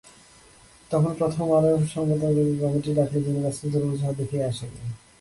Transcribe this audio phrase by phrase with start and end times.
[0.91, 4.83] তখন প্রথম আলোর সংবাদদাতাকে কমিটি ডাকলেও তিনি ব্যস্ততার অজুহাত দেখিয়ে আসেননি।